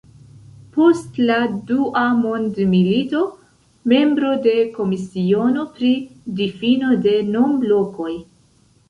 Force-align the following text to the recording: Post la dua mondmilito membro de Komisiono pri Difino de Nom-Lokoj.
Post 0.75 1.17
la 1.29 1.35
dua 1.71 2.05
mondmilito 2.21 3.21
membro 3.93 4.31
de 4.47 4.55
Komisiono 4.79 5.67
pri 5.77 5.93
Difino 6.41 6.91
de 7.05 7.15
Nom-Lokoj. 7.29 8.11